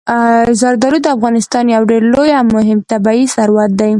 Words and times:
زردالو 0.61 0.99
د 1.03 1.07
افغانستان 1.15 1.63
یو 1.75 1.83
ډېر 1.91 2.03
لوی 2.13 2.31
او 2.39 2.45
مهم 2.57 2.79
طبعي 2.91 3.23
ثروت 3.35 3.71
دی. 3.79 3.89